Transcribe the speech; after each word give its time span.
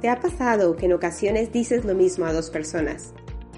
¿Te 0.00 0.10
ha 0.10 0.20
pasado 0.20 0.76
que 0.76 0.86
en 0.86 0.92
ocasiones 0.92 1.52
dices 1.52 1.86
lo 1.86 1.94
mismo 1.94 2.26
a 2.26 2.32
dos 2.32 2.50
personas 2.50 3.14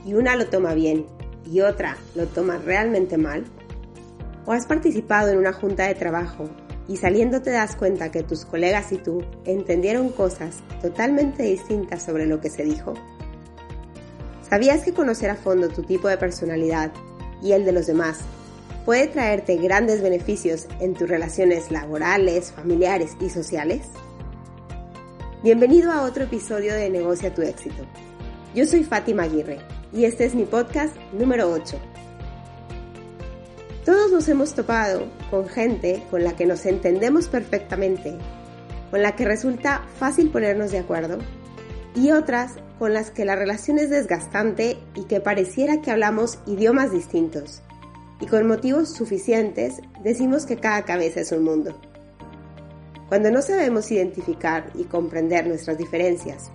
y 0.06 0.15
una 0.15 0.37
lo 0.37 0.47
toma 0.47 0.73
bien 0.73 1.06
y 1.45 1.61
otra 1.62 1.97
lo 2.14 2.27
toma 2.27 2.59
realmente 2.59 3.19
mal? 3.19 3.45
¿O 4.47 4.52
has 4.52 4.66
participado 4.66 5.30
en 5.30 5.38
una 5.38 5.52
junta 5.52 5.88
de 5.88 5.97
trabajo 5.97 6.48
y 6.87 6.97
saliendo 6.97 7.42
te 7.42 7.51
das 7.51 7.74
cuenta 7.74 8.12
que 8.12 8.23
tus 8.23 8.45
colegas 8.45 8.92
y 8.92 8.98
tú 8.98 9.23
entendieron 9.45 10.11
cosas 10.11 10.62
totalmente 10.80 11.42
distintas 11.42 12.05
sobre 12.05 12.27
lo 12.27 12.41
que 12.41 12.50
se 12.50 12.62
dijo? 12.62 12.95
¿Sabías 14.48 14.84
que 14.84 14.95
conocer 14.95 15.30
a 15.30 15.36
fondo 15.36 15.69
tu 15.69 15.83
tipo 15.83 16.06
de 16.06 16.19
personalidad 16.19 16.92
y 17.42 17.52
el 17.52 17.64
de 17.64 17.73
los 17.73 17.89
demás 17.89 18.20
puede 18.84 19.09
traerte 19.09 19.56
grandes 19.56 20.02
beneficios 20.02 20.69
en 20.78 20.95
tus 20.95 21.09
relaciones 21.09 21.73
laborales, 21.73 22.52
familiares 22.52 23.16
y 23.20 23.28
sociales? 23.28 23.83
Bienvenido 25.41 25.92
a 25.92 26.02
otro 26.02 26.24
episodio 26.24 26.74
de 26.74 26.91
Negocia 26.91 27.33
tu 27.33 27.42
éxito. 27.42 27.86
Yo 28.56 28.67
soy 28.67 28.83
Fátima 28.83 29.22
Aguirre 29.22 29.61
y 29.92 30.05
este 30.05 30.25
es 30.25 30.34
mi 30.34 30.45
podcast 30.45 30.97
número 31.12 31.48
8. 31.53 31.78
Todos 33.84 34.11
nos 34.11 34.28
hemos 34.28 34.55
topado 34.55 35.06
con 35.30 35.47
gente 35.47 36.03
con 36.11 36.25
la 36.25 36.34
que 36.34 36.45
nos 36.45 36.67
entendemos 36.67 37.28
perfectamente, 37.28 38.19
con 38.91 39.00
la 39.00 39.14
que 39.14 39.25
resulta 39.27 39.86
fácil 39.97 40.30
ponernos 40.30 40.72
de 40.72 40.80
acuerdo, 40.80 41.19
y 41.95 42.11
otras 42.11 42.55
con 42.80 42.92
las 42.92 43.12
que 43.12 43.25
la 43.25 43.36
relación 43.36 43.78
es 43.78 43.91
desgastante 43.91 44.77
y 44.97 45.05
que 45.05 45.20
pareciera 45.20 45.80
que 45.80 45.92
hablamos 45.92 46.41
idiomas 46.47 46.91
distintos, 46.91 47.62
y 48.20 48.27
con 48.27 48.48
motivos 48.48 48.92
suficientes 48.92 49.83
decimos 50.02 50.47
que 50.47 50.56
cada 50.56 50.83
cabeza 50.83 51.20
es 51.20 51.30
un 51.30 51.45
mundo. 51.45 51.80
Cuando 53.09 53.31
no 53.31 53.41
sabemos 53.41 53.91
identificar 53.91 54.70
y 54.75 54.84
comprender 54.84 55.47
nuestras 55.47 55.78
diferencias, 55.78 56.51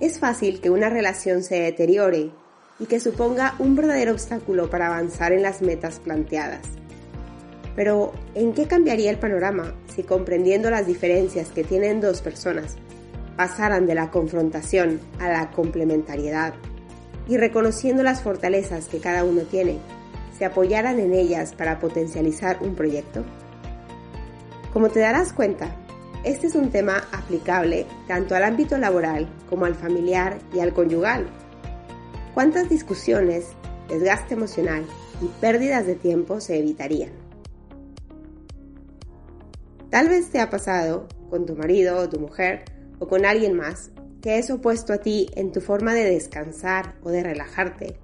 es 0.00 0.18
fácil 0.18 0.60
que 0.60 0.68
una 0.68 0.88
relación 0.88 1.44
se 1.44 1.60
deteriore 1.60 2.32
y 2.80 2.86
que 2.86 2.98
suponga 2.98 3.54
un 3.60 3.76
verdadero 3.76 4.10
obstáculo 4.10 4.68
para 4.68 4.88
avanzar 4.88 5.32
en 5.32 5.42
las 5.42 5.62
metas 5.62 6.00
planteadas. 6.00 6.62
Pero, 7.76 8.12
¿en 8.34 8.52
qué 8.52 8.66
cambiaría 8.66 9.10
el 9.10 9.18
panorama 9.18 9.74
si 9.94 10.02
comprendiendo 10.02 10.70
las 10.70 10.88
diferencias 10.88 11.50
que 11.50 11.62
tienen 11.62 12.00
dos 12.00 12.20
personas 12.20 12.76
pasaran 13.36 13.86
de 13.86 13.94
la 13.94 14.10
confrontación 14.10 15.00
a 15.20 15.28
la 15.28 15.50
complementariedad 15.52 16.54
y 17.28 17.36
reconociendo 17.36 18.02
las 18.02 18.22
fortalezas 18.22 18.88
que 18.88 18.98
cada 18.98 19.22
uno 19.22 19.42
tiene, 19.42 19.78
se 20.36 20.44
apoyaran 20.44 20.98
en 20.98 21.14
ellas 21.14 21.54
para 21.54 21.78
potencializar 21.78 22.58
un 22.60 22.74
proyecto? 22.74 23.24
Como 24.72 24.88
te 24.88 25.00
darás 25.00 25.32
cuenta, 25.32 25.76
este 26.24 26.46
es 26.46 26.54
un 26.54 26.70
tema 26.70 27.04
aplicable 27.10 27.86
tanto 28.06 28.36
al 28.36 28.44
ámbito 28.44 28.78
laboral 28.78 29.28
como 29.48 29.64
al 29.64 29.74
familiar 29.74 30.38
y 30.54 30.60
al 30.60 30.72
conyugal. 30.72 31.26
¿Cuántas 32.34 32.68
discusiones, 32.68 33.48
desgaste 33.88 34.34
emocional 34.34 34.84
y 35.20 35.26
pérdidas 35.40 35.86
de 35.86 35.96
tiempo 35.96 36.40
se 36.40 36.58
evitarían? 36.58 37.10
Tal 39.90 40.08
vez 40.08 40.30
te 40.30 40.40
ha 40.40 40.48
pasado 40.48 41.08
con 41.28 41.44
tu 41.44 41.56
marido 41.56 41.98
o 41.98 42.08
tu 42.08 42.20
mujer 42.20 42.64
o 42.98 43.08
con 43.08 43.26
alguien 43.26 43.56
más 43.56 43.90
que 44.22 44.38
es 44.38 44.48
opuesto 44.50 44.92
a 44.92 44.98
ti 44.98 45.28
en 45.34 45.50
tu 45.50 45.60
forma 45.60 45.92
de 45.92 46.04
descansar 46.04 46.94
o 47.02 47.10
de 47.10 47.24
relajarte. 47.24 47.96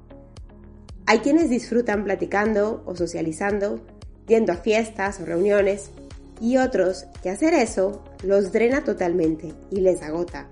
Hay 1.06 1.20
quienes 1.20 1.48
disfrutan 1.48 2.02
platicando 2.02 2.82
o 2.84 2.96
socializando, 2.96 3.80
yendo 4.26 4.52
a 4.52 4.56
fiestas 4.56 5.20
o 5.20 5.24
reuniones, 5.24 5.92
y 6.40 6.56
otros 6.58 7.06
que 7.22 7.30
hacer 7.30 7.54
eso 7.54 8.02
los 8.22 8.52
drena 8.52 8.84
totalmente 8.84 9.52
y 9.70 9.80
les 9.80 10.02
agota, 10.02 10.48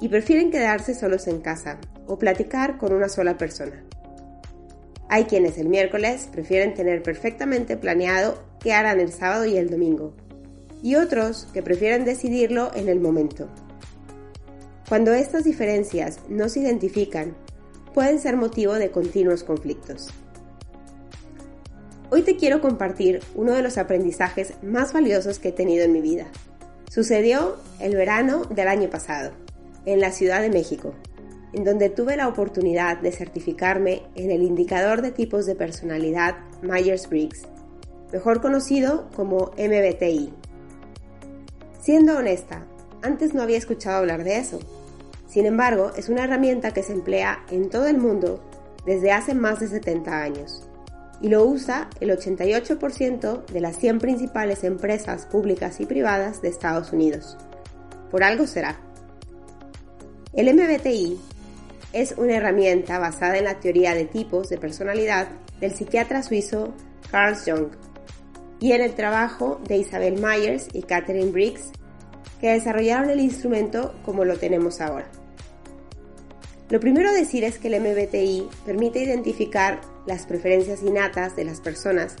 y 0.00 0.08
prefieren 0.08 0.50
quedarse 0.50 0.94
solos 0.94 1.26
en 1.28 1.40
casa 1.40 1.78
o 2.06 2.18
platicar 2.18 2.78
con 2.78 2.92
una 2.92 3.08
sola 3.08 3.38
persona. 3.38 3.84
Hay 5.08 5.24
quienes 5.24 5.58
el 5.58 5.68
miércoles 5.68 6.28
prefieren 6.32 6.74
tener 6.74 7.02
perfectamente 7.02 7.76
planeado 7.76 8.42
qué 8.60 8.72
harán 8.72 8.98
el 8.98 9.12
sábado 9.12 9.44
y 9.44 9.56
el 9.56 9.70
domingo, 9.70 10.14
y 10.82 10.96
otros 10.96 11.46
que 11.52 11.62
prefieren 11.62 12.04
decidirlo 12.04 12.70
en 12.74 12.88
el 12.88 12.98
momento. 12.98 13.48
Cuando 14.88 15.12
estas 15.12 15.44
diferencias 15.44 16.18
no 16.28 16.48
se 16.48 16.60
identifican, 16.60 17.34
pueden 17.94 18.18
ser 18.18 18.36
motivo 18.36 18.74
de 18.74 18.90
continuos 18.90 19.44
conflictos. 19.44 20.08
Hoy 22.10 22.22
te 22.22 22.36
quiero 22.36 22.60
compartir 22.60 23.20
uno 23.34 23.52
de 23.52 23.62
los 23.62 23.78
aprendizajes 23.78 24.54
más 24.62 24.92
valiosos 24.92 25.38
que 25.38 25.48
he 25.48 25.52
tenido 25.52 25.84
en 25.84 25.92
mi 25.92 26.00
vida. 26.00 26.26
Sucedió 26.92 27.56
el 27.80 27.96
verano 27.96 28.44
del 28.44 28.68
año 28.68 28.90
pasado, 28.90 29.30
en 29.86 29.98
la 29.98 30.12
Ciudad 30.12 30.42
de 30.42 30.50
México, 30.50 30.92
en 31.54 31.64
donde 31.64 31.88
tuve 31.88 32.18
la 32.18 32.28
oportunidad 32.28 32.98
de 32.98 33.12
certificarme 33.12 34.02
en 34.14 34.30
el 34.30 34.42
indicador 34.42 35.00
de 35.00 35.10
tipos 35.10 35.46
de 35.46 35.54
personalidad 35.54 36.34
Myers-Briggs, 36.60 37.48
mejor 38.12 38.42
conocido 38.42 39.08
como 39.16 39.52
MBTI. 39.56 40.34
Siendo 41.80 42.18
honesta, 42.18 42.66
antes 43.00 43.32
no 43.32 43.40
había 43.40 43.56
escuchado 43.56 43.96
hablar 43.96 44.22
de 44.22 44.36
eso. 44.36 44.58
Sin 45.26 45.46
embargo, 45.46 45.92
es 45.96 46.10
una 46.10 46.24
herramienta 46.24 46.72
que 46.72 46.82
se 46.82 46.92
emplea 46.92 47.46
en 47.50 47.70
todo 47.70 47.86
el 47.86 47.96
mundo 47.96 48.44
desde 48.84 49.12
hace 49.12 49.32
más 49.32 49.60
de 49.60 49.68
70 49.68 50.14
años 50.14 50.68
y 51.22 51.28
lo 51.28 51.44
usa 51.44 51.88
el 52.00 52.10
88% 52.10 53.46
de 53.46 53.60
las 53.60 53.78
100 53.78 54.00
principales 54.00 54.64
empresas 54.64 55.24
públicas 55.26 55.80
y 55.80 55.86
privadas 55.86 56.42
de 56.42 56.48
Estados 56.48 56.92
Unidos. 56.92 57.38
Por 58.10 58.24
algo 58.24 58.46
será. 58.46 58.80
El 60.34 60.52
MBTI 60.52 61.18
es 61.92 62.14
una 62.18 62.34
herramienta 62.34 62.98
basada 62.98 63.38
en 63.38 63.44
la 63.44 63.60
teoría 63.60 63.94
de 63.94 64.04
tipos 64.04 64.48
de 64.48 64.58
personalidad 64.58 65.28
del 65.60 65.72
psiquiatra 65.72 66.22
suizo 66.22 66.74
Carl 67.10 67.36
Jung 67.36 67.68
y 68.58 68.72
en 68.72 68.80
el 68.80 68.94
trabajo 68.94 69.60
de 69.68 69.76
Isabel 69.76 70.20
Myers 70.20 70.68
y 70.72 70.82
Catherine 70.82 71.30
Briggs, 71.30 71.70
que 72.40 72.50
desarrollaron 72.50 73.10
el 73.10 73.20
instrumento 73.20 73.94
como 74.04 74.24
lo 74.24 74.38
tenemos 74.38 74.80
ahora. 74.80 75.06
Lo 76.68 76.80
primero 76.80 77.10
a 77.10 77.12
decir 77.12 77.44
es 77.44 77.58
que 77.58 77.68
el 77.68 77.80
MBTI 77.80 78.48
permite 78.64 79.00
identificar 79.00 79.91
las 80.06 80.26
preferencias 80.26 80.82
innatas 80.82 81.36
de 81.36 81.44
las 81.44 81.60
personas 81.60 82.16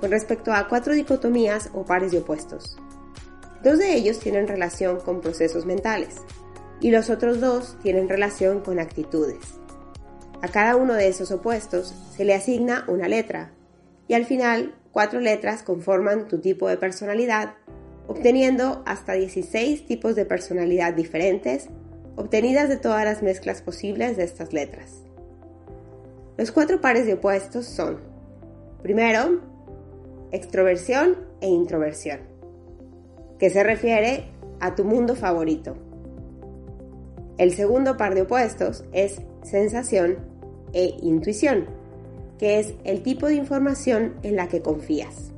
con 0.00 0.10
respecto 0.10 0.52
a 0.52 0.68
cuatro 0.68 0.94
dicotomías 0.94 1.70
o 1.74 1.84
pares 1.84 2.12
de 2.12 2.18
opuestos. 2.18 2.76
Dos 3.62 3.78
de 3.78 3.94
ellos 3.94 4.18
tienen 4.18 4.46
relación 4.46 5.00
con 5.00 5.20
procesos 5.20 5.66
mentales 5.66 6.16
y 6.80 6.90
los 6.90 7.10
otros 7.10 7.40
dos 7.40 7.76
tienen 7.82 8.08
relación 8.08 8.60
con 8.60 8.78
actitudes. 8.78 9.38
A 10.42 10.48
cada 10.48 10.76
uno 10.76 10.94
de 10.94 11.08
esos 11.08 11.30
opuestos 11.30 11.94
se 12.14 12.24
le 12.24 12.34
asigna 12.34 12.84
una 12.88 13.08
letra 13.08 13.52
y 14.06 14.14
al 14.14 14.26
final 14.26 14.74
cuatro 14.92 15.20
letras 15.20 15.62
conforman 15.62 16.28
tu 16.28 16.40
tipo 16.40 16.68
de 16.68 16.76
personalidad, 16.76 17.54
obteniendo 18.06 18.82
hasta 18.86 19.14
16 19.14 19.86
tipos 19.86 20.14
de 20.14 20.26
personalidad 20.26 20.94
diferentes, 20.94 21.68
obtenidas 22.14 22.68
de 22.68 22.76
todas 22.76 23.04
las 23.04 23.22
mezclas 23.22 23.62
posibles 23.62 24.16
de 24.16 24.24
estas 24.24 24.52
letras. 24.52 25.05
Los 26.36 26.52
cuatro 26.52 26.82
pares 26.82 27.06
de 27.06 27.14
opuestos 27.14 27.64
son, 27.64 27.96
primero, 28.82 29.40
extroversión 30.32 31.16
e 31.40 31.48
introversión, 31.48 32.20
que 33.38 33.48
se 33.48 33.62
refiere 33.62 34.24
a 34.60 34.74
tu 34.74 34.84
mundo 34.84 35.16
favorito. 35.16 35.76
El 37.38 37.54
segundo 37.54 37.96
par 37.96 38.14
de 38.14 38.22
opuestos 38.22 38.84
es 38.92 39.22
sensación 39.44 40.18
e 40.74 40.96
intuición, 41.00 41.68
que 42.38 42.58
es 42.58 42.74
el 42.84 43.02
tipo 43.02 43.28
de 43.28 43.36
información 43.36 44.16
en 44.22 44.36
la 44.36 44.48
que 44.48 44.60
confías. 44.60 45.32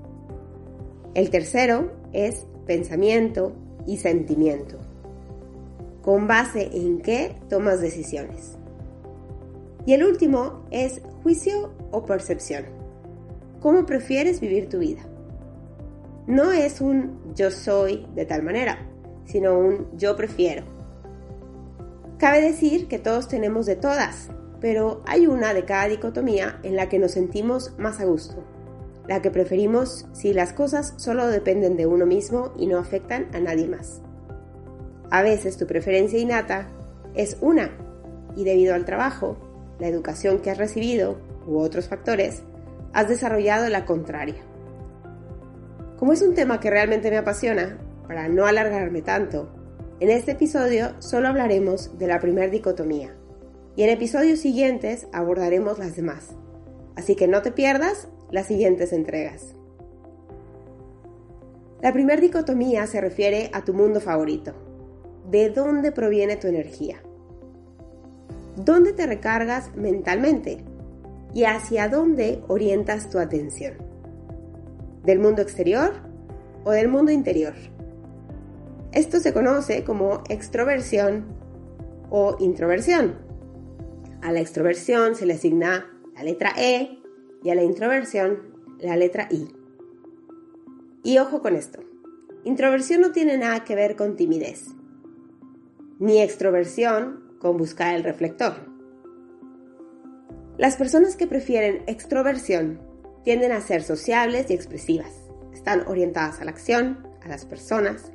El 1.14 1.30
tercero 1.30 1.92
es 2.12 2.44
pensamiento 2.66 3.52
y 3.86 3.98
sentimiento, 3.98 4.78
con 6.02 6.26
base 6.26 6.70
en 6.72 7.00
qué 7.02 7.36
tomas 7.48 7.80
decisiones. 7.80 8.57
Y 9.88 9.94
el 9.94 10.04
último 10.04 10.66
es 10.70 11.00
juicio 11.22 11.72
o 11.92 12.04
percepción. 12.04 12.66
¿Cómo 13.58 13.86
prefieres 13.86 14.38
vivir 14.38 14.68
tu 14.68 14.80
vida? 14.80 15.00
No 16.26 16.52
es 16.52 16.82
un 16.82 17.32
yo 17.34 17.50
soy 17.50 18.06
de 18.14 18.26
tal 18.26 18.42
manera, 18.42 18.86
sino 19.24 19.58
un 19.58 19.88
yo 19.96 20.14
prefiero. 20.14 20.64
Cabe 22.18 22.42
decir 22.42 22.86
que 22.86 22.98
todos 22.98 23.28
tenemos 23.28 23.64
de 23.64 23.76
todas, 23.76 24.28
pero 24.60 25.00
hay 25.06 25.26
una 25.26 25.54
de 25.54 25.64
cada 25.64 25.88
dicotomía 25.88 26.60
en 26.64 26.76
la 26.76 26.90
que 26.90 26.98
nos 26.98 27.12
sentimos 27.12 27.72
más 27.78 27.98
a 27.98 28.04
gusto, 28.04 28.44
la 29.06 29.22
que 29.22 29.30
preferimos 29.30 30.06
si 30.12 30.34
las 30.34 30.52
cosas 30.52 30.92
solo 30.98 31.28
dependen 31.28 31.78
de 31.78 31.86
uno 31.86 32.04
mismo 32.04 32.52
y 32.58 32.66
no 32.66 32.76
afectan 32.76 33.28
a 33.32 33.40
nadie 33.40 33.66
más. 33.66 34.02
A 35.10 35.22
veces 35.22 35.56
tu 35.56 35.66
preferencia 35.66 36.18
innata 36.18 36.68
es 37.14 37.38
una 37.40 37.70
y 38.36 38.44
debido 38.44 38.74
al 38.74 38.84
trabajo, 38.84 39.47
la 39.78 39.88
educación 39.88 40.40
que 40.40 40.50
has 40.50 40.58
recibido 40.58 41.18
u 41.46 41.58
otros 41.58 41.88
factores, 41.88 42.42
has 42.92 43.08
desarrollado 43.08 43.68
la 43.68 43.84
contraria. 43.84 44.42
Como 45.98 46.12
es 46.12 46.22
un 46.22 46.34
tema 46.34 46.60
que 46.60 46.70
realmente 46.70 47.10
me 47.10 47.18
apasiona, 47.18 47.78
para 48.06 48.28
no 48.28 48.46
alargarme 48.46 49.02
tanto, 49.02 49.50
en 50.00 50.10
este 50.10 50.32
episodio 50.32 50.92
solo 51.00 51.28
hablaremos 51.28 51.98
de 51.98 52.06
la 52.06 52.20
primera 52.20 52.48
dicotomía 52.48 53.14
y 53.74 53.82
en 53.82 53.90
episodios 53.90 54.40
siguientes 54.40 55.08
abordaremos 55.12 55.78
las 55.78 55.96
demás. 55.96 56.34
Así 56.96 57.14
que 57.16 57.28
no 57.28 57.42
te 57.42 57.52
pierdas 57.52 58.08
las 58.30 58.46
siguientes 58.46 58.92
entregas. 58.92 59.54
La 61.80 61.92
primera 61.92 62.20
dicotomía 62.20 62.86
se 62.86 63.00
refiere 63.00 63.50
a 63.52 63.64
tu 63.64 63.72
mundo 63.72 64.00
favorito. 64.00 64.52
¿De 65.30 65.50
dónde 65.50 65.92
proviene 65.92 66.36
tu 66.36 66.48
energía? 66.48 67.02
¿Dónde 68.64 68.92
te 68.92 69.06
recargas 69.06 69.76
mentalmente? 69.76 70.64
¿Y 71.32 71.44
hacia 71.44 71.88
dónde 71.88 72.42
orientas 72.48 73.08
tu 73.08 73.20
atención? 73.20 73.74
¿Del 75.04 75.20
mundo 75.20 75.42
exterior 75.42 75.92
o 76.64 76.72
del 76.72 76.88
mundo 76.88 77.12
interior? 77.12 77.54
Esto 78.90 79.20
se 79.20 79.32
conoce 79.32 79.84
como 79.84 80.24
extroversión 80.28 81.26
o 82.10 82.36
introversión. 82.40 83.14
A 84.22 84.32
la 84.32 84.40
extroversión 84.40 85.14
se 85.14 85.26
le 85.26 85.34
asigna 85.34 85.86
la 86.16 86.24
letra 86.24 86.52
E 86.56 86.98
y 87.44 87.50
a 87.50 87.54
la 87.54 87.62
introversión 87.62 88.38
la 88.80 88.96
letra 88.96 89.28
I. 89.30 89.54
Y 91.04 91.18
ojo 91.18 91.42
con 91.42 91.54
esto, 91.54 91.78
introversión 92.42 93.02
no 93.02 93.12
tiene 93.12 93.38
nada 93.38 93.62
que 93.62 93.76
ver 93.76 93.94
con 93.94 94.16
timidez, 94.16 94.66
ni 96.00 96.20
extroversión 96.20 97.27
con 97.38 97.56
buscar 97.56 97.94
el 97.94 98.04
reflector. 98.04 98.54
Las 100.56 100.76
personas 100.76 101.16
que 101.16 101.26
prefieren 101.26 101.82
extroversión 101.86 102.80
tienden 103.24 103.52
a 103.52 103.60
ser 103.60 103.82
sociables 103.82 104.50
y 104.50 104.54
expresivas. 104.54 105.12
Están 105.52 105.86
orientadas 105.86 106.40
a 106.40 106.44
la 106.44 106.50
acción, 106.50 107.06
a 107.22 107.28
las 107.28 107.44
personas, 107.44 108.12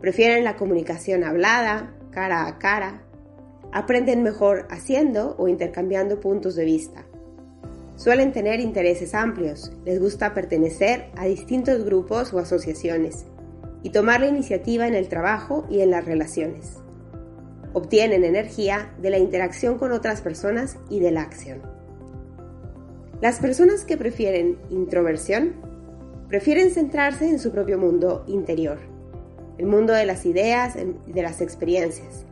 prefieren 0.00 0.44
la 0.44 0.56
comunicación 0.56 1.24
hablada, 1.24 1.94
cara 2.10 2.46
a 2.46 2.58
cara, 2.58 3.02
aprenden 3.72 4.22
mejor 4.22 4.66
haciendo 4.70 5.34
o 5.38 5.48
intercambiando 5.48 6.20
puntos 6.20 6.54
de 6.54 6.64
vista. 6.64 7.04
Suelen 7.96 8.32
tener 8.32 8.60
intereses 8.60 9.14
amplios, 9.14 9.72
les 9.84 10.00
gusta 10.00 10.34
pertenecer 10.34 11.10
a 11.16 11.26
distintos 11.26 11.84
grupos 11.84 12.32
o 12.32 12.38
asociaciones 12.38 13.26
y 13.82 13.90
tomar 13.90 14.20
la 14.20 14.28
iniciativa 14.28 14.86
en 14.86 14.94
el 14.94 15.08
trabajo 15.08 15.66
y 15.70 15.80
en 15.80 15.90
las 15.90 16.04
relaciones. 16.04 16.81
Obtienen 17.74 18.24
energía 18.24 18.92
de 19.00 19.10
la 19.10 19.18
interacción 19.18 19.78
con 19.78 19.92
otras 19.92 20.20
personas 20.20 20.76
y 20.90 21.00
de 21.00 21.10
la 21.10 21.22
acción. 21.22 21.62
Las 23.20 23.38
personas 23.38 23.84
que 23.84 23.96
prefieren 23.96 24.58
introversión 24.70 25.54
prefieren 26.28 26.70
centrarse 26.70 27.28
en 27.28 27.38
su 27.38 27.52
propio 27.52 27.78
mundo 27.78 28.24
interior, 28.26 28.78
el 29.58 29.66
mundo 29.66 29.92
de 29.92 30.06
las 30.06 30.26
ideas 30.26 30.76
y 31.06 31.12
de 31.12 31.22
las 31.22 31.40
experiencias. 31.40 32.24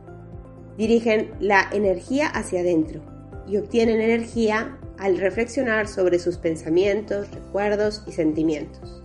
Dirigen 0.77 1.31
la 1.39 1.69
energía 1.71 2.27
hacia 2.27 2.61
adentro 2.61 3.01
y 3.47 3.57
obtienen 3.57 4.01
energía 4.01 4.77
al 4.97 5.17
reflexionar 5.17 5.87
sobre 5.87 6.19
sus 6.19 6.37
pensamientos, 6.37 7.31
recuerdos 7.31 8.03
y 8.05 8.11
sentimientos. 8.11 9.03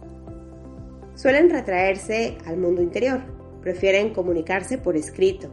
Suelen 1.15 1.51
retraerse 1.51 2.37
al 2.45 2.59
mundo 2.59 2.83
interior, 2.83 3.21
prefieren 3.63 4.13
comunicarse 4.13 4.77
por 4.77 4.97
escrito, 4.97 5.51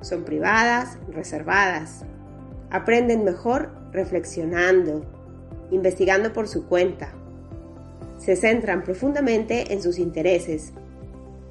son 0.00 0.24
privadas, 0.24 0.98
reservadas. 1.08 2.04
Aprenden 2.70 3.24
mejor 3.24 3.72
reflexionando, 3.92 5.04
investigando 5.70 6.32
por 6.32 6.48
su 6.48 6.66
cuenta. 6.66 7.12
Se 8.18 8.36
centran 8.36 8.82
profundamente 8.84 9.72
en 9.72 9.82
sus 9.82 9.98
intereses 9.98 10.72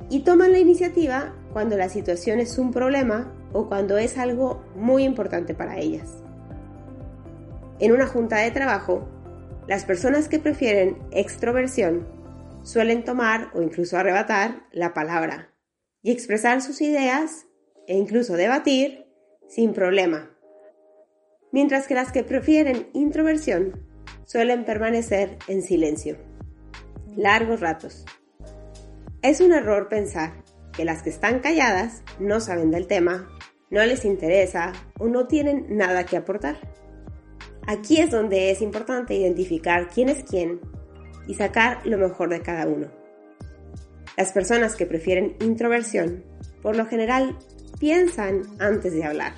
y 0.10 0.22
toman 0.22 0.52
la 0.52 0.60
iniciativa 0.60 1.34
cuando 1.54 1.78
la 1.78 1.90
situación 1.90 2.40
es 2.40 2.58
un 2.58 2.72
problema 2.72 3.34
o 3.54 3.68
cuando 3.68 3.98
es 3.98 4.18
algo 4.18 4.64
muy 4.76 5.04
importante 5.04 5.54
para 5.54 5.78
ellas. 5.78 6.24
En 7.80 7.92
una 7.92 8.08
junta 8.08 8.38
de 8.38 8.52
trabajo, 8.52 9.08
las 9.68 9.86
personas 9.86 10.28
que 10.28 10.40
prefieren 10.40 10.98
extroversión 11.12 12.08
suelen 12.64 13.04
tomar 13.04 13.50
o 13.54 13.62
incluso 13.62 13.98
arrebatar 13.98 14.64
la 14.72 14.94
palabra 14.94 15.54
y 16.02 16.12
expresar 16.12 16.62
sus 16.62 16.82
ideas 16.82 17.46
e 17.90 17.98
incluso 17.98 18.38
debatir 18.38 19.08
sin 19.48 19.74
problema. 19.74 20.30
Mientras 21.52 21.88
que 21.88 21.96
las 21.96 22.12
que 22.12 22.24
prefieren 22.24 22.88
introversión 22.94 23.84
suelen 24.26 24.64
permanecer 24.64 25.40
en 25.48 25.64
silencio. 25.64 26.18
Largos 27.18 27.60
ratos. 27.60 28.06
Es 29.24 29.42
un 29.42 29.52
error 29.54 29.90
pensar 29.90 30.44
que 30.72 30.86
las 30.86 31.02
que 31.02 31.10
están 31.10 31.40
calladas 31.40 32.04
no 32.20 32.40
saben 32.40 32.70
del 32.70 32.86
tema, 32.86 33.28
no 33.72 33.84
les 33.84 34.06
interesa 34.06 34.72
o 35.00 35.08
no 35.08 35.26
tienen 35.26 35.76
nada 35.76 36.06
que 36.06 36.16
aportar. 36.16 36.58
Aquí 37.66 38.00
es 38.00 38.12
donde 38.12 38.52
es 38.52 38.62
importante 38.62 39.16
identificar 39.16 39.90
quién 39.90 40.10
es 40.10 40.24
quién 40.24 40.62
y 41.28 41.34
sacar 41.34 41.86
lo 41.88 41.98
mejor 41.98 42.30
de 42.30 42.42
cada 42.42 42.68
uno. 42.68 42.88
Las 44.16 44.32
personas 44.32 44.76
que 44.76 44.86
prefieren 44.86 45.36
introversión, 45.42 46.24
por 46.62 46.76
lo 46.76 46.86
general, 46.86 47.36
piensan 47.80 48.44
antes 48.60 48.94
de 48.94 49.04
hablar, 49.04 49.34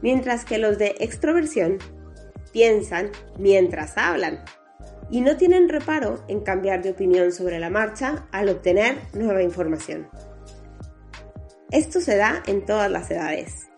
mientras 0.00 0.44
que 0.44 0.58
los 0.58 0.78
de 0.78 0.94
extroversión 1.00 1.78
piensan 2.52 3.10
mientras 3.38 3.96
hablan 3.96 4.44
y 5.10 5.20
no 5.20 5.36
tienen 5.36 5.68
reparo 5.68 6.24
en 6.28 6.40
cambiar 6.40 6.82
de 6.82 6.90
opinión 6.90 7.32
sobre 7.32 7.58
la 7.58 7.70
marcha 7.70 8.26
al 8.32 8.48
obtener 8.48 8.96
nueva 9.12 9.42
información. 9.42 10.08
Esto 11.70 12.00
se 12.00 12.16
da 12.16 12.42
en 12.46 12.64
todas 12.64 12.90
las 12.90 13.10
edades. 13.10 13.68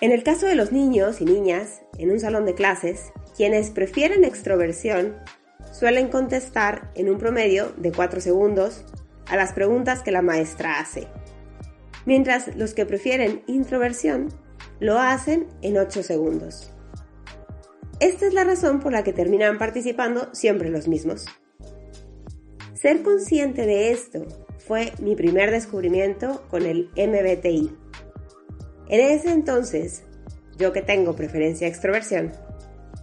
En 0.00 0.12
el 0.12 0.22
caso 0.22 0.46
de 0.46 0.54
los 0.54 0.72
niños 0.72 1.20
y 1.20 1.24
niñas 1.24 1.82
en 1.98 2.10
un 2.10 2.20
salón 2.20 2.44
de 2.44 2.54
clases, 2.54 3.12
quienes 3.36 3.70
prefieren 3.70 4.24
extroversión 4.24 5.16
suelen 5.72 6.08
contestar 6.08 6.90
en 6.94 7.08
un 7.08 7.18
promedio 7.18 7.72
de 7.76 7.92
4 7.92 8.20
segundos 8.20 8.84
a 9.26 9.36
las 9.36 9.52
preguntas 9.52 10.02
que 10.02 10.10
la 10.10 10.22
maestra 10.22 10.80
hace 10.80 11.08
mientras 12.06 12.56
los 12.56 12.74
que 12.74 12.86
prefieren 12.86 13.42
introversión 13.46 14.28
lo 14.80 14.98
hacen 14.98 15.46
en 15.62 15.78
8 15.78 16.02
segundos. 16.02 16.72
Esta 18.00 18.26
es 18.26 18.34
la 18.34 18.44
razón 18.44 18.80
por 18.80 18.92
la 18.92 19.04
que 19.04 19.12
terminan 19.12 19.58
participando 19.58 20.34
siempre 20.34 20.70
los 20.70 20.88
mismos. 20.88 21.26
Ser 22.74 23.02
consciente 23.02 23.64
de 23.64 23.92
esto 23.92 24.26
fue 24.58 24.92
mi 25.00 25.14
primer 25.14 25.52
descubrimiento 25.52 26.42
con 26.50 26.66
el 26.66 26.90
MBTI. 26.96 27.76
En 28.88 29.00
ese 29.00 29.30
entonces, 29.30 30.02
yo 30.58 30.72
que 30.72 30.82
tengo 30.82 31.14
preferencia 31.14 31.68
extroversión, 31.68 32.32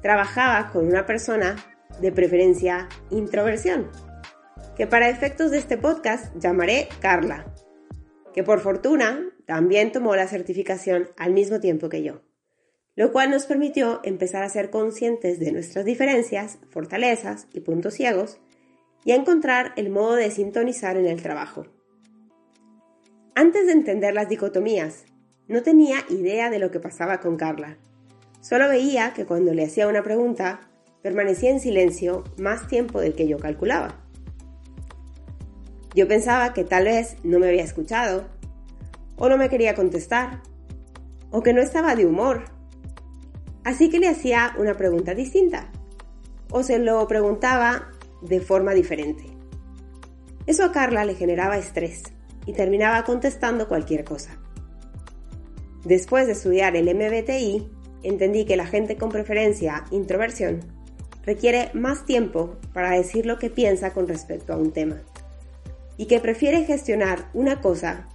trabajaba 0.02 0.70
con 0.72 0.86
una 0.86 1.06
persona 1.06 1.56
de 2.02 2.12
preferencia 2.12 2.90
introversión, 3.10 3.90
que 4.76 4.88
para 4.88 5.10
efectos 5.10 5.52
de 5.52 5.60
este 5.60 5.78
podcast 5.78 6.36
llamaré 6.36 6.90
Carla, 7.00 7.46
que 8.34 8.44
por 8.44 8.60
fortuna 8.60 9.30
también 9.46 9.92
tomó 9.92 10.16
la 10.16 10.28
certificación 10.28 11.10
al 11.18 11.34
mismo 11.34 11.60
tiempo 11.60 11.90
que 11.90 12.04
yo, 12.04 12.22
lo 12.96 13.12
cual 13.12 13.32
nos 13.32 13.46
permitió 13.46 14.02
empezar 14.04 14.44
a 14.44 14.50
ser 14.50 14.70
conscientes 14.70 15.40
de 15.40 15.52
nuestras 15.52 15.86
diferencias, 15.86 16.60
fortalezas 16.70 17.48
y 17.54 17.62
puntos 17.62 17.94
ciegos 17.94 18.40
y 19.06 19.12
a 19.12 19.16
encontrar 19.16 19.74
el 19.76 19.90
modo 19.90 20.16
de 20.16 20.32
sintonizar 20.32 20.98
en 20.98 21.06
el 21.06 21.22
trabajo. 21.22 21.66
Antes 23.36 23.68
de 23.68 23.72
entender 23.72 24.14
las 24.14 24.28
dicotomías, 24.28 25.06
no 25.48 25.64
tenía 25.64 26.06
idea 26.10 26.50
de 26.50 26.60
lo 26.60 26.72
que 26.72 26.80
pasaba 26.80 27.20
con 27.22 27.38
Carla. 27.38 27.78
Solo 28.42 28.68
veía 28.68 29.14
que 29.14 29.26
cuando 29.26 29.54
le 29.54 29.66
hacía 29.66 29.88
una 29.88 30.04
pregunta, 30.04 30.70
permanecía 31.02 31.50
en 31.50 31.60
silencio 31.60 32.24
más 32.38 32.68
tiempo 32.68 33.00
del 33.00 33.16
que 33.16 33.28
yo 33.28 33.38
calculaba. 33.40 34.09
Yo 36.00 36.08
pensaba 36.08 36.54
que 36.54 36.64
tal 36.64 36.86
vez 36.86 37.18
no 37.26 37.40
me 37.40 37.50
había 37.50 37.66
escuchado, 37.66 38.24
o 39.18 39.28
no 39.28 39.36
me 39.36 39.50
quería 39.50 39.76
contestar, 39.76 40.42
o 41.30 41.44
que 41.44 41.52
no 41.52 41.62
estaba 41.62 41.94
de 41.94 42.06
humor. 42.06 42.46
Así 43.66 43.90
que 43.90 44.00
le 44.00 44.08
hacía 44.08 44.56
una 44.58 44.76
pregunta 44.76 45.14
distinta, 45.14 45.70
o 46.52 46.64
se 46.64 46.80
lo 46.80 47.06
preguntaba 47.06 47.90
de 48.22 48.40
forma 48.40 48.74
diferente. 48.74 49.26
Eso 50.48 50.64
a 50.64 50.72
Carla 50.72 51.04
le 51.04 51.16
generaba 51.16 51.58
estrés 51.58 52.04
y 52.46 52.54
terminaba 52.54 53.04
contestando 53.04 53.68
cualquier 53.68 54.06
cosa. 54.06 54.40
Después 55.84 56.28
de 56.28 56.32
estudiar 56.32 56.78
el 56.78 56.96
MBTI, 56.96 57.70
entendí 58.04 58.46
que 58.46 58.56
la 58.56 58.68
gente 58.68 58.96
con 58.96 59.10
preferencia 59.10 59.84
introversión 59.92 60.62
requiere 61.26 61.72
más 61.74 62.06
tiempo 62.06 62.56
para 62.72 62.92
decir 62.92 63.26
lo 63.26 63.38
que 63.38 63.50
piensa 63.50 63.92
con 63.92 64.08
respecto 64.08 64.54
a 64.54 64.56
un 64.56 64.72
tema 64.72 65.04
y 66.00 66.06
que 66.06 66.22
prefiere 66.22 66.64
gestionar 66.64 67.26
una 67.34 67.60
cosa 67.60 68.08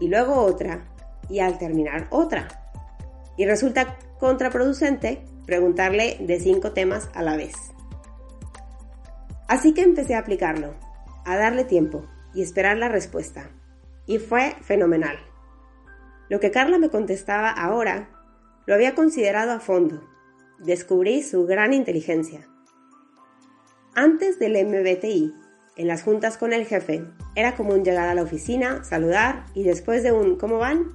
y 0.00 0.08
luego 0.08 0.36
otra 0.36 0.88
y 1.28 1.40
al 1.40 1.58
terminar 1.58 2.06
otra. 2.08 2.48
Y 3.36 3.44
resulta 3.44 3.98
contraproducente 4.18 5.22
preguntarle 5.44 6.16
de 6.20 6.40
cinco 6.40 6.72
temas 6.72 7.10
a 7.12 7.22
la 7.22 7.36
vez. 7.36 7.54
Así 9.46 9.74
que 9.74 9.82
empecé 9.82 10.14
a 10.14 10.20
aplicarlo, 10.20 10.74
a 11.26 11.36
darle 11.36 11.64
tiempo 11.64 12.06
y 12.32 12.40
esperar 12.40 12.78
la 12.78 12.88
respuesta. 12.88 13.50
Y 14.06 14.18
fue 14.18 14.56
fenomenal. 14.62 15.18
Lo 16.30 16.40
que 16.40 16.50
Carla 16.50 16.78
me 16.78 16.88
contestaba 16.88 17.50
ahora 17.50 18.08
lo 18.64 18.74
había 18.74 18.94
considerado 18.94 19.52
a 19.52 19.60
fondo. 19.60 20.02
Descubrí 20.60 21.22
su 21.22 21.44
gran 21.44 21.74
inteligencia. 21.74 22.48
Antes 23.94 24.38
del 24.38 24.66
MBTI, 24.66 25.34
en 25.78 25.86
las 25.86 26.02
juntas 26.02 26.36
con 26.36 26.52
el 26.52 26.66
jefe, 26.66 27.04
era 27.36 27.54
común 27.54 27.84
llegar 27.84 28.08
a 28.08 28.14
la 28.14 28.22
oficina, 28.22 28.82
saludar 28.84 29.44
y 29.54 29.62
después 29.62 30.02
de 30.02 30.12
un 30.12 30.36
¿cómo 30.36 30.58
van? 30.58 30.92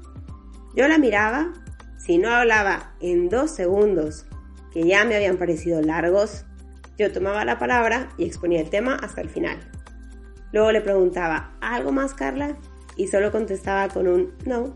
Yo 0.76 0.88
la 0.88 0.98
miraba, 0.98 1.54
si 1.98 2.18
no 2.18 2.30
hablaba 2.30 2.94
en 3.00 3.30
dos 3.30 3.52
segundos, 3.56 4.26
que 4.74 4.84
ya 4.84 5.06
me 5.06 5.16
habían 5.16 5.38
parecido 5.38 5.82
largos, 5.82 6.46
yo 6.98 7.12
tomaba 7.12 7.46
la 7.46 7.58
palabra 7.58 8.10
y 8.18 8.26
exponía 8.26 8.60
el 8.60 8.70
tema 8.70 8.96
hasta 8.96 9.22
el 9.22 9.30
final. 9.30 9.58
Luego 10.52 10.72
le 10.72 10.82
preguntaba, 10.82 11.56
¿algo 11.62 11.92
más, 11.92 12.14
Carla? 12.14 12.58
Y 12.98 13.08
solo 13.08 13.32
contestaba 13.32 13.88
con 13.88 14.08
un 14.08 14.34
no. 14.46 14.76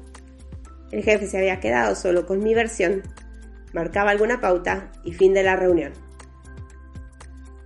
El 0.91 1.03
jefe 1.03 1.27
se 1.27 1.37
había 1.37 1.59
quedado 1.59 1.95
solo 1.95 2.25
con 2.25 2.41
mi 2.41 2.55
versión, 2.55 3.03
marcaba 3.73 4.11
alguna 4.11 4.39
pauta 4.39 4.91
y 5.03 5.11
fin 5.11 5.33
de 5.33 5.43
la 5.43 5.57
reunión. 5.57 5.91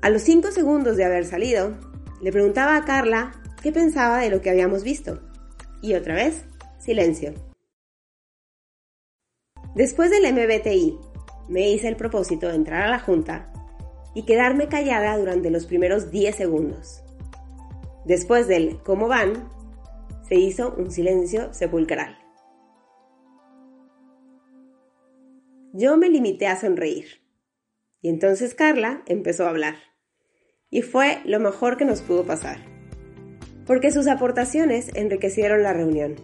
A 0.01 0.09
los 0.09 0.23
cinco 0.23 0.51
segundos 0.51 0.97
de 0.97 1.05
haber 1.05 1.25
salido, 1.25 1.77
le 2.21 2.31
preguntaba 2.31 2.75
a 2.75 2.85
Carla 2.85 3.31
qué 3.61 3.71
pensaba 3.71 4.19
de 4.19 4.29
lo 4.29 4.41
que 4.41 4.49
habíamos 4.49 4.83
visto. 4.83 5.19
Y 5.81 5.95
otra 5.95 6.15
vez, 6.15 6.45
silencio. 6.77 7.33
Después 9.75 10.11
del 10.11 10.31
MBTI, 10.31 10.99
me 11.49 11.69
hice 11.69 11.87
el 11.87 11.95
propósito 11.95 12.47
de 12.47 12.55
entrar 12.55 12.83
a 12.83 12.89
la 12.89 12.99
junta 12.99 13.51
y 14.13 14.23
quedarme 14.23 14.67
callada 14.67 15.17
durante 15.17 15.49
los 15.49 15.65
primeros 15.65 16.11
10 16.11 16.35
segundos. 16.35 17.03
Después 18.05 18.47
del 18.47 18.79
¿cómo 18.83 19.07
van? 19.07 19.49
se 20.27 20.35
hizo 20.35 20.73
un 20.77 20.91
silencio 20.91 21.53
sepulcral. 21.53 22.17
Yo 25.73 25.97
me 25.97 26.09
limité 26.09 26.47
a 26.47 26.59
sonreír. 26.59 27.21
Y 28.01 28.09
entonces 28.09 28.55
Carla 28.55 29.03
empezó 29.07 29.45
a 29.45 29.49
hablar. 29.49 29.90
Y 30.73 30.81
fue 30.81 31.19
lo 31.25 31.41
mejor 31.41 31.75
que 31.75 31.83
nos 31.83 32.01
pudo 32.01 32.23
pasar. 32.23 32.57
Porque 33.67 33.91
sus 33.91 34.07
aportaciones 34.07 34.89
enriquecieron 34.95 35.63
la 35.63 35.73
reunión. 35.73 36.15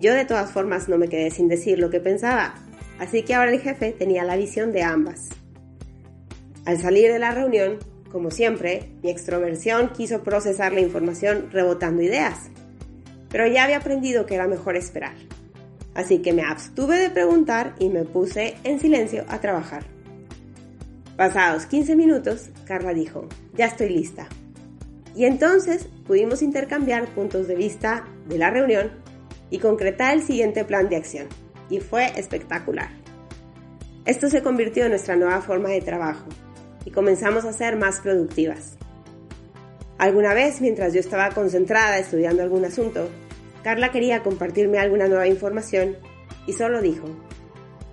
Yo 0.00 0.14
de 0.14 0.24
todas 0.24 0.50
formas 0.50 0.88
no 0.88 0.96
me 0.96 1.08
quedé 1.08 1.30
sin 1.30 1.46
decir 1.46 1.78
lo 1.78 1.90
que 1.90 2.00
pensaba, 2.00 2.54
así 2.98 3.22
que 3.22 3.34
ahora 3.34 3.52
el 3.52 3.60
jefe 3.60 3.92
tenía 3.92 4.24
la 4.24 4.36
visión 4.36 4.72
de 4.72 4.82
ambas. 4.82 5.28
Al 6.64 6.80
salir 6.80 7.12
de 7.12 7.18
la 7.18 7.32
reunión, 7.32 7.78
como 8.10 8.30
siempre, 8.30 8.88
mi 9.02 9.10
extroversión 9.10 9.90
quiso 9.90 10.22
procesar 10.22 10.72
la 10.72 10.80
información 10.80 11.50
rebotando 11.52 12.00
ideas, 12.00 12.50
pero 13.28 13.46
ya 13.46 13.64
había 13.64 13.76
aprendido 13.76 14.24
que 14.24 14.36
era 14.36 14.48
mejor 14.48 14.74
esperar. 14.74 15.14
Así 15.94 16.22
que 16.22 16.32
me 16.32 16.42
abstuve 16.42 16.96
de 16.96 17.10
preguntar 17.10 17.74
y 17.78 17.90
me 17.90 18.04
puse 18.04 18.54
en 18.64 18.80
silencio 18.80 19.26
a 19.28 19.38
trabajar. 19.40 19.84
Pasados 21.20 21.66
15 21.66 21.96
minutos, 21.96 22.48
Carla 22.64 22.94
dijo, 22.94 23.28
ya 23.52 23.66
estoy 23.66 23.90
lista. 23.90 24.26
Y 25.14 25.26
entonces 25.26 25.86
pudimos 26.06 26.40
intercambiar 26.40 27.08
puntos 27.08 27.46
de 27.46 27.56
vista 27.56 28.06
de 28.26 28.38
la 28.38 28.48
reunión 28.48 28.90
y 29.50 29.58
concretar 29.58 30.14
el 30.14 30.22
siguiente 30.22 30.64
plan 30.64 30.88
de 30.88 30.96
acción. 30.96 31.26
Y 31.68 31.80
fue 31.80 32.06
espectacular. 32.18 32.88
Esto 34.06 34.30
se 34.30 34.42
convirtió 34.42 34.84
en 34.84 34.92
nuestra 34.92 35.14
nueva 35.14 35.42
forma 35.42 35.68
de 35.68 35.82
trabajo 35.82 36.24
y 36.86 36.90
comenzamos 36.90 37.44
a 37.44 37.52
ser 37.52 37.76
más 37.76 38.00
productivas. 38.00 38.78
Alguna 39.98 40.32
vez, 40.32 40.62
mientras 40.62 40.94
yo 40.94 41.00
estaba 41.00 41.32
concentrada 41.32 41.98
estudiando 41.98 42.42
algún 42.42 42.64
asunto, 42.64 43.10
Carla 43.62 43.92
quería 43.92 44.22
compartirme 44.22 44.78
alguna 44.78 45.06
nueva 45.06 45.28
información 45.28 45.98
y 46.46 46.54
solo 46.54 46.80
dijo, 46.80 47.08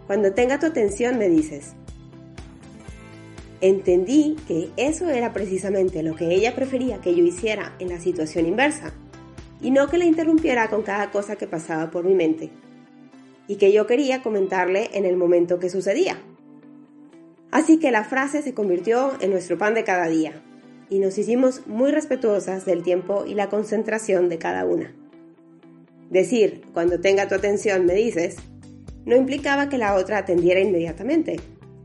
cuando 0.05 0.31
tenga 0.31 0.59
tu 0.59 0.67
atención 0.67 1.17
me 1.19 1.27
dices. 1.27 1.75
Entendí 3.59 4.35
que 4.47 4.69
eso 4.77 5.09
era 5.09 5.33
precisamente 5.33 6.03
lo 6.03 6.15
que 6.15 6.33
ella 6.33 6.55
prefería 6.55 7.01
que 7.01 7.15
yo 7.15 7.23
hiciera 7.23 7.75
en 7.79 7.89
la 7.89 7.99
situación 7.99 8.45
inversa, 8.45 8.93
y 9.61 9.71
no 9.71 9.87
que 9.87 9.97
la 9.97 10.05
interrumpiera 10.05 10.69
con 10.69 10.83
cada 10.83 11.09
cosa 11.09 11.35
que 11.35 11.47
pasaba 11.47 11.89
por 11.89 12.03
mi 12.03 12.13
mente, 12.13 12.51
y 13.47 13.55
que 13.55 13.71
yo 13.71 13.87
quería 13.87 14.21
comentarle 14.21 14.89
en 14.93 15.05
el 15.05 15.17
momento 15.17 15.59
que 15.59 15.69
sucedía. 15.69 16.17
Así 17.49 17.79
que 17.79 17.91
la 17.91 18.03
frase 18.03 18.41
se 18.41 18.53
convirtió 18.53 19.13
en 19.21 19.31
nuestro 19.31 19.57
pan 19.57 19.73
de 19.73 19.83
cada 19.83 20.07
día 20.07 20.33
y 20.89 20.99
nos 20.99 21.17
hicimos 21.17 21.65
muy 21.65 21.91
respetuosas 21.91 22.65
del 22.65 22.83
tiempo 22.83 23.25
y 23.25 23.33
la 23.33 23.49
concentración 23.49 24.29
de 24.29 24.37
cada 24.37 24.65
una. 24.65 24.93
Decir, 26.09 26.61
cuando 26.73 26.99
tenga 26.99 27.27
tu 27.27 27.35
atención 27.35 27.85
me 27.85 27.93
dices, 27.93 28.35
no 29.05 29.15
implicaba 29.15 29.69
que 29.69 29.77
la 29.77 29.95
otra 29.95 30.19
atendiera 30.19 30.59
inmediatamente. 30.59 31.37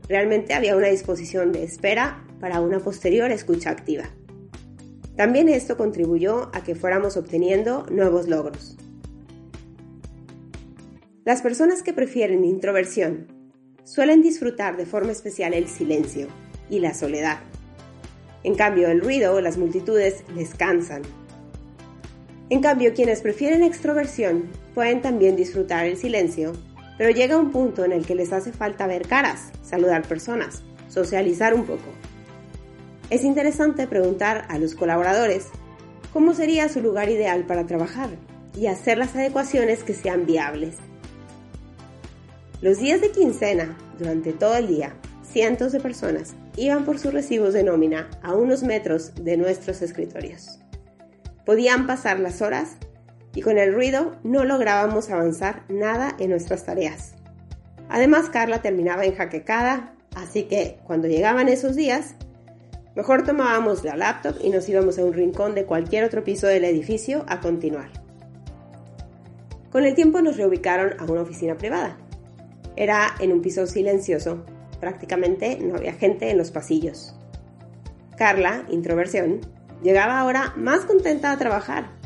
Realmente 0.07 0.53
había 0.53 0.75
una 0.75 0.87
disposición 0.87 1.51
de 1.51 1.63
espera 1.63 2.25
para 2.39 2.61
una 2.61 2.79
posterior 2.79 3.31
escucha 3.31 3.69
activa. 3.69 4.05
También 5.15 5.47
esto 5.47 5.77
contribuyó 5.77 6.49
a 6.53 6.63
que 6.63 6.75
fuéramos 6.75 7.17
obteniendo 7.17 7.85
nuevos 7.91 8.27
logros. 8.27 8.77
Las 11.23 11.41
personas 11.41 11.83
que 11.83 11.93
prefieren 11.93 12.43
introversión 12.43 13.27
suelen 13.85 14.21
disfrutar 14.21 14.75
de 14.75 14.85
forma 14.85 15.11
especial 15.11 15.53
el 15.53 15.67
silencio 15.67 16.27
y 16.69 16.79
la 16.79 16.93
soledad. 16.93 17.39
En 18.43 18.55
cambio, 18.55 18.89
el 18.89 18.99
ruido 18.99 19.35
o 19.35 19.41
las 19.41 19.57
multitudes 19.57 20.25
les 20.35 20.53
cansan. 20.53 21.03
En 22.49 22.61
cambio, 22.61 22.93
quienes 22.93 23.21
prefieren 23.21 23.63
extroversión 23.63 24.49
pueden 24.73 25.01
también 25.01 25.35
disfrutar 25.35 25.85
el 25.85 25.95
silencio, 25.95 26.53
pero 26.97 27.09
llega 27.09 27.37
un 27.37 27.51
punto 27.51 27.85
en 27.85 27.91
el 27.91 28.05
que 28.05 28.15
les 28.15 28.31
hace 28.33 28.51
falta 28.51 28.87
ver 28.87 29.07
caras, 29.07 29.51
saludar 29.61 30.03
personas, 30.03 30.63
socializar 30.89 31.53
un 31.53 31.65
poco. 31.65 31.89
Es 33.09 33.23
interesante 33.23 33.87
preguntar 33.87 34.45
a 34.49 34.57
los 34.57 34.75
colaboradores 34.75 35.47
cómo 36.11 36.33
sería 36.33 36.69
su 36.69 36.81
lugar 36.81 37.09
ideal 37.09 37.45
para 37.45 37.65
trabajar 37.65 38.09
y 38.55 38.67
hacer 38.67 38.97
las 38.97 39.15
adecuaciones 39.15 39.83
que 39.83 39.93
sean 39.93 40.25
viables. 40.25 40.75
Los 42.61 42.79
días 42.79 43.01
de 43.01 43.11
quincena, 43.11 43.77
durante 43.99 44.31
todo 44.31 44.55
el 44.55 44.67
día, 44.67 44.93
cientos 45.23 45.71
de 45.71 45.79
personas 45.79 46.35
iban 46.55 46.85
por 46.85 46.99
sus 46.99 47.13
recibos 47.13 47.53
de 47.53 47.63
nómina 47.63 48.09
a 48.21 48.35
unos 48.35 48.63
metros 48.63 49.13
de 49.15 49.37
nuestros 49.37 49.81
escritorios. 49.81 50.59
Podían 51.45 51.87
pasar 51.87 52.19
las 52.19 52.41
horas 52.41 52.77
y 53.35 53.41
con 53.41 53.57
el 53.57 53.73
ruido 53.73 54.15
no 54.23 54.43
lográbamos 54.43 55.09
avanzar 55.09 55.63
nada 55.69 56.15
en 56.19 56.29
nuestras 56.29 56.65
tareas. 56.65 57.13
Además, 57.89 58.29
Carla 58.29 58.61
terminaba 58.61 59.05
enjaquecada, 59.05 59.95
así 60.15 60.43
que 60.43 60.79
cuando 60.83 61.07
llegaban 61.07 61.49
esos 61.49 61.75
días, 61.75 62.15
mejor 62.95 63.23
tomábamos 63.23 63.83
la 63.83 63.95
laptop 63.95 64.35
y 64.41 64.49
nos 64.49 64.67
íbamos 64.69 64.97
a 64.97 65.05
un 65.05 65.13
rincón 65.13 65.55
de 65.55 65.65
cualquier 65.65 66.03
otro 66.03 66.23
piso 66.23 66.47
del 66.47 66.65
edificio 66.65 67.25
a 67.27 67.39
continuar. 67.39 67.89
Con 69.71 69.83
el 69.83 69.95
tiempo 69.95 70.21
nos 70.21 70.37
reubicaron 70.37 70.99
a 70.99 71.05
una 71.11 71.21
oficina 71.21 71.57
privada, 71.57 71.97
era 72.75 73.15
en 73.19 73.31
un 73.31 73.41
piso 73.41 73.67
silencioso, 73.67 74.45
prácticamente 74.79 75.59
no 75.59 75.75
había 75.75 75.93
gente 75.93 76.29
en 76.29 76.37
los 76.37 76.51
pasillos. 76.51 77.15
Carla, 78.17 78.65
introversión, 78.69 79.41
llegaba 79.81 80.19
ahora 80.19 80.53
más 80.55 80.85
contenta 80.85 81.31
a 81.31 81.37
trabajar. 81.37 82.02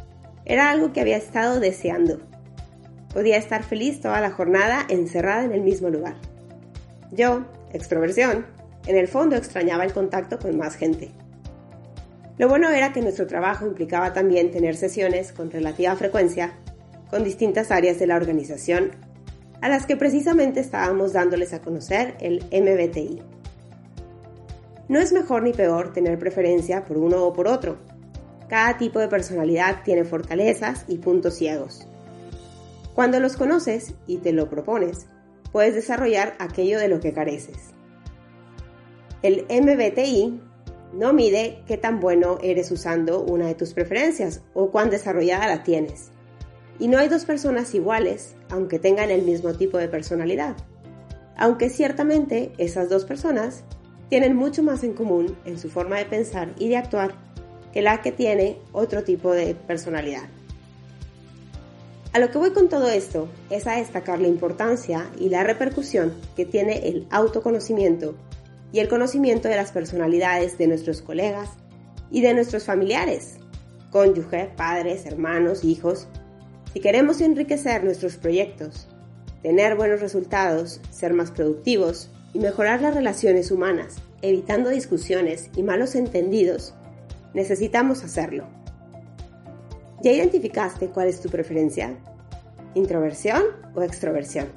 Era 0.49 0.69
algo 0.69 0.93
que 0.93 1.01
había 1.01 1.17
estado 1.17 1.59
deseando. 1.59 2.21
Podía 3.13 3.35
estar 3.35 3.63
feliz 3.63 3.99
toda 3.99 4.21
la 4.21 4.31
jornada 4.31 4.85
encerrada 4.87 5.43
en 5.43 5.51
el 5.51 5.61
mismo 5.61 5.89
lugar. 5.89 6.15
Yo, 7.11 7.45
extroversión, 7.73 8.45
en 8.85 8.95
el 8.95 9.09
fondo 9.09 9.35
extrañaba 9.35 9.83
el 9.83 9.91
contacto 9.91 10.39
con 10.39 10.57
más 10.57 10.75
gente. 10.77 11.11
Lo 12.37 12.47
bueno 12.47 12.69
era 12.69 12.93
que 12.93 13.01
nuestro 13.01 13.27
trabajo 13.27 13.67
implicaba 13.67 14.13
también 14.13 14.49
tener 14.49 14.77
sesiones 14.77 15.33
con 15.33 15.51
relativa 15.51 15.93
frecuencia 15.97 16.53
con 17.09 17.25
distintas 17.25 17.69
áreas 17.69 17.99
de 17.99 18.07
la 18.07 18.15
organización 18.15 18.91
a 19.59 19.67
las 19.67 19.85
que 19.85 19.97
precisamente 19.97 20.61
estábamos 20.61 21.11
dándoles 21.11 21.51
a 21.51 21.61
conocer 21.61 22.15
el 22.21 22.45
MBTI. 22.53 23.21
No 24.87 24.99
es 24.99 25.11
mejor 25.11 25.43
ni 25.43 25.51
peor 25.51 25.91
tener 25.91 26.17
preferencia 26.17 26.85
por 26.85 26.97
uno 26.97 27.25
o 27.25 27.33
por 27.33 27.49
otro. 27.49 27.96
Cada 28.49 28.77
tipo 28.77 28.99
de 28.99 29.09
personalidad 29.09 29.83
tiene 29.83 30.05
fortalezas 30.05 30.85
y 30.87 30.97
puntos 30.97 31.35
ciegos. 31.35 31.85
Cuando 32.93 33.19
los 33.19 33.35
conoces 33.35 33.93
y 34.07 34.17
te 34.17 34.31
lo 34.31 34.49
propones, 34.49 35.07
puedes 35.51 35.75
desarrollar 35.75 36.35
aquello 36.39 36.79
de 36.79 36.87
lo 36.87 36.99
que 36.99 37.13
careces. 37.13 37.57
El 39.21 39.45
MBTI 39.49 40.41
no 40.93 41.11
mide 41.11 41.61
qué 41.67 41.77
tan 41.77 41.99
bueno 41.99 42.37
eres 42.41 42.71
usando 42.71 43.21
una 43.21 43.47
de 43.47 43.55
tus 43.55 43.73
preferencias 43.73 44.41
o 44.53 44.71
cuán 44.71 44.89
desarrollada 44.89 45.47
la 45.47 45.63
tienes. 45.63 46.11
Y 46.79 46.87
no 46.87 46.97
hay 46.97 47.09
dos 47.09 47.25
personas 47.25 47.73
iguales, 47.75 48.35
aunque 48.49 48.79
tengan 48.79 49.11
el 49.11 49.23
mismo 49.23 49.53
tipo 49.53 49.77
de 49.77 49.89
personalidad. 49.89 50.55
Aunque 51.35 51.69
ciertamente 51.69 52.53
esas 52.57 52.89
dos 52.89 53.05
personas 53.05 53.63
tienen 54.09 54.35
mucho 54.35 54.63
más 54.63 54.83
en 54.83 54.93
común 54.93 55.37
en 55.45 55.59
su 55.59 55.69
forma 55.69 55.97
de 55.97 56.05
pensar 56.05 56.53
y 56.57 56.69
de 56.69 56.77
actuar 56.77 57.26
que 57.73 57.81
la 57.81 58.01
que 58.01 58.11
tiene 58.11 58.57
otro 58.71 59.03
tipo 59.03 59.31
de 59.31 59.55
personalidad. 59.55 60.29
A 62.13 62.19
lo 62.19 62.31
que 62.31 62.37
voy 62.37 62.51
con 62.51 62.67
todo 62.67 62.89
esto 62.89 63.29
es 63.49 63.67
a 63.67 63.75
destacar 63.75 64.19
la 64.19 64.27
importancia 64.27 65.09
y 65.19 65.29
la 65.29 65.43
repercusión 65.43 66.13
que 66.35 66.45
tiene 66.45 66.87
el 66.87 67.05
autoconocimiento 67.11 68.15
y 68.71 68.79
el 68.79 68.87
conocimiento 68.87 69.47
de 69.47 69.55
las 69.55 69.71
personalidades 69.71 70.57
de 70.57 70.67
nuestros 70.67 71.01
colegas 71.01 71.49
y 72.09 72.21
de 72.21 72.33
nuestros 72.33 72.63
familiares, 72.63 73.35
cónyuge, 73.91 74.49
padres, 74.55 75.05
hermanos, 75.05 75.63
hijos. 75.63 76.07
Si 76.73 76.79
queremos 76.79 77.21
enriquecer 77.21 77.83
nuestros 77.83 78.17
proyectos, 78.17 78.87
tener 79.41 79.75
buenos 79.75 80.01
resultados, 80.01 80.81
ser 80.89 81.13
más 81.13 81.31
productivos 81.31 82.09
y 82.33 82.39
mejorar 82.39 82.81
las 82.81 82.95
relaciones 82.95 83.51
humanas, 83.51 83.97
evitando 84.21 84.69
discusiones 84.69 85.49
y 85.55 85.63
malos 85.63 85.95
entendidos, 85.95 86.73
necesitamos 87.33 88.03
hacerlo. 88.03 88.45
¿Ya 90.03 90.11
identificaste 90.11 90.87
cuál 90.89 91.07
es 91.07 91.21
tu 91.21 91.29
preferencia? 91.29 91.97
¿Introversión 92.75 93.43
o 93.75 93.81
extroversión? 93.81 94.47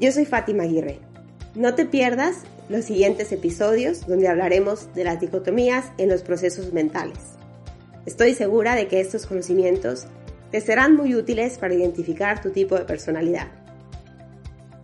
Yo 0.00 0.10
soy 0.12 0.24
Fátima 0.24 0.64
Aguirre 0.64 1.00
no 1.54 1.76
te 1.76 1.86
pierdas 1.86 2.42
los 2.68 2.84
siguientes 2.84 3.30
episodios 3.30 4.08
donde 4.08 4.26
hablaremos 4.26 4.92
de 4.94 5.04
las 5.04 5.20
dicotomías 5.20 5.92
en 5.98 6.08
los 6.08 6.22
procesos 6.22 6.72
mentales. 6.72 7.18
Estoy 8.06 8.34
segura 8.34 8.74
de 8.74 8.88
que 8.88 9.00
estos 9.00 9.26
conocimientos 9.26 10.06
te 10.50 10.60
serán 10.60 10.96
muy 10.96 11.14
útiles 11.14 11.58
para 11.58 11.74
identificar 11.74 12.42
tu 12.42 12.50
tipo 12.50 12.76
de 12.76 12.84
personalidad. 12.84 13.46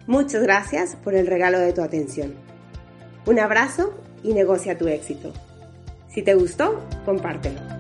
Muchas 0.07 0.43
gracias 0.45 0.95
por 0.95 1.15
el 1.15 1.27
regalo 1.27 1.59
de 1.59 1.73
tu 1.73 1.83
atención. 1.83 2.35
Un 3.27 3.41
abrazo 3.41 3.93
y 4.23 4.33
negocia 4.33 4.79
tu 4.79 4.87
éxito. 4.87 5.33
Si 6.13 6.23
te 6.23 6.35
gustó, 6.35 6.85
compártelo. 7.05 7.80